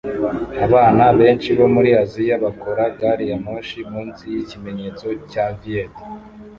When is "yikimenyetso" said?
4.33-5.07